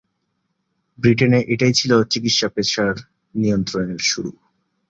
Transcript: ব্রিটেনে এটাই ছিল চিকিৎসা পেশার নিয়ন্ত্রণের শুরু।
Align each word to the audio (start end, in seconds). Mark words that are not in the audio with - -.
ব্রিটেনে 0.99 1.39
এটাই 1.47 1.73
ছিল 1.73 1.91
চিকিৎসা 2.03 2.47
পেশার 2.49 2.93
নিয়ন্ত্রণের 3.35 4.01
শুরু। 4.01 4.31